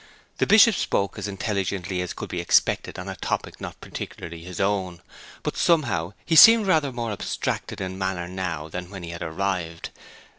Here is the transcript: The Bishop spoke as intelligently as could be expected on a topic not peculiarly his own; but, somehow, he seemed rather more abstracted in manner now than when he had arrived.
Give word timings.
The 0.39 0.47
Bishop 0.47 0.73
spoke 0.75 1.19
as 1.19 1.27
intelligently 1.27 2.01
as 2.01 2.13
could 2.15 2.27
be 2.29 2.39
expected 2.41 2.97
on 2.97 3.07
a 3.07 3.15
topic 3.17 3.61
not 3.61 3.79
peculiarly 3.81 4.43
his 4.43 4.59
own; 4.59 5.03
but, 5.43 5.55
somehow, 5.55 6.13
he 6.25 6.35
seemed 6.35 6.65
rather 6.65 6.91
more 6.91 7.11
abstracted 7.11 7.79
in 7.79 7.99
manner 7.99 8.27
now 8.27 8.67
than 8.67 8.89
when 8.89 9.03
he 9.03 9.11
had 9.11 9.21
arrived. 9.21 9.91